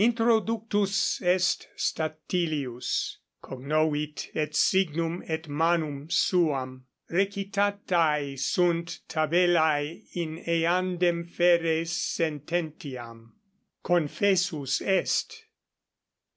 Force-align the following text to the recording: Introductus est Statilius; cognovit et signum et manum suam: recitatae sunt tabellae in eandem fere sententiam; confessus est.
Introductus 0.00 1.22
est 1.22 1.68
Statilius; 1.76 3.18
cognovit 3.40 4.28
et 4.34 4.52
signum 4.52 5.22
et 5.28 5.46
manum 5.48 6.08
suam: 6.10 6.86
recitatae 7.08 8.36
sunt 8.36 8.98
tabellae 9.08 10.02
in 10.14 10.42
eandem 10.44 11.30
fere 11.30 11.84
sententiam; 11.84 13.30
confessus 13.84 14.82
est. 14.82 15.44